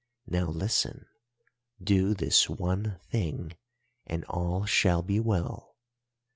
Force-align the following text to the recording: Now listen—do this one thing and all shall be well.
Now 0.25 0.47
listen—do 0.47 2.15
this 2.15 2.49
one 2.49 2.97
thing 3.11 3.53
and 4.07 4.25
all 4.25 4.65
shall 4.65 5.03
be 5.03 5.19
well. 5.19 5.75